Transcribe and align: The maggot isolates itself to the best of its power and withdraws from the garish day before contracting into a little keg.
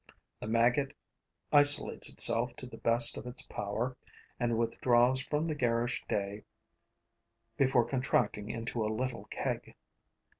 The 0.39 0.47
maggot 0.47 0.97
isolates 1.53 2.09
itself 2.11 2.55
to 2.55 2.65
the 2.65 2.79
best 2.79 3.17
of 3.17 3.27
its 3.27 3.43
power 3.45 3.95
and 4.39 4.57
withdraws 4.57 5.21
from 5.21 5.45
the 5.45 5.53
garish 5.53 6.03
day 6.09 6.43
before 7.55 7.85
contracting 7.87 8.49
into 8.49 8.83
a 8.83 8.89
little 8.89 9.25
keg. 9.25 9.75